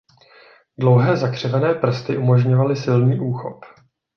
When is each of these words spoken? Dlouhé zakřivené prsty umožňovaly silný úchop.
Dlouhé 0.79 1.17
zakřivené 1.17 1.73
prsty 1.73 2.17
umožňovaly 2.17 2.75
silný 2.75 3.19
úchop. 3.19 3.65